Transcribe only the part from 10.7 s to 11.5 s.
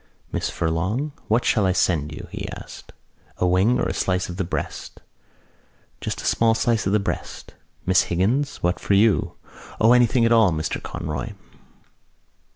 Conroy."